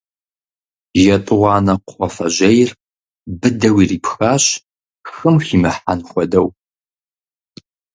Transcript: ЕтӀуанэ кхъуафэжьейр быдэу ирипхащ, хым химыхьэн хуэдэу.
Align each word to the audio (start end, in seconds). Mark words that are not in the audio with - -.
ЕтӀуанэ 1.15 1.75
кхъуафэжьейр 1.85 2.69
быдэу 3.39 3.77
ирипхащ, 3.83 4.43
хым 5.11 5.35
химыхьэн 5.45 5.99
хуэдэу. 6.09 6.47